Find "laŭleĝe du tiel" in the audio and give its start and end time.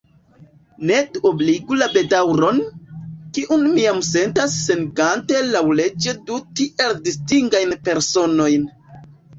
5.53-7.01